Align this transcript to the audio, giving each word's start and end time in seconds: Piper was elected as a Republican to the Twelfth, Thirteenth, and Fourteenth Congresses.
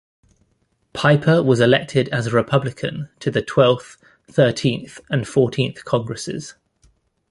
Piper 0.93 1.43
was 1.43 1.59
elected 1.59 2.09
as 2.09 2.25
a 2.25 2.31
Republican 2.31 3.09
to 3.19 3.29
the 3.29 3.43
Twelfth, 3.43 3.97
Thirteenth, 4.31 4.99
and 5.11 5.27
Fourteenth 5.27 5.85
Congresses. 5.85 6.55